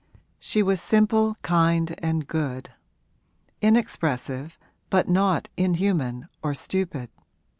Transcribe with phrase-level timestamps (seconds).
[0.39, 2.71] She was simple, kind and good;
[3.61, 4.57] inexpressive
[4.89, 7.11] but not inhuman or stupid.